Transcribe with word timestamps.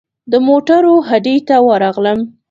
د 0.31 0.33
موټرو 0.47 0.95
هډې 1.09 1.35
ته 1.47 1.55
ورغلم. 1.67 2.19